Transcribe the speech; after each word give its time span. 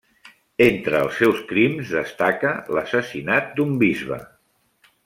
Entre 0.67 1.01
els 1.07 1.19
seus 1.23 1.43
crims 1.51 1.93
destaca 1.99 2.55
l'assassinat 2.79 3.55
d'un 3.61 3.79
bisbe. 3.87 4.21